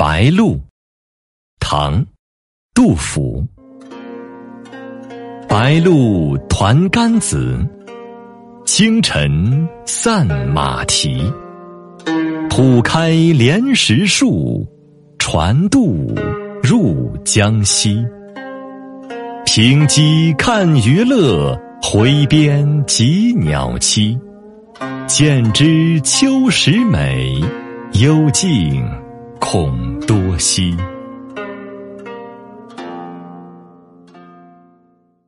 [0.00, 0.58] 白鹭，
[1.58, 2.02] 唐，
[2.72, 3.46] 杜甫。
[5.46, 7.58] 白鹭团干子，
[8.64, 11.30] 清晨散马蹄。
[12.48, 14.66] 铺开莲石树，
[15.18, 16.14] 船渡
[16.62, 18.02] 入江西。
[19.44, 24.18] 平击看鱼乐，回边集鸟栖。
[25.06, 27.38] 见知秋时美，
[28.00, 28.82] 幽静
[29.52, 30.76] 恐多兮。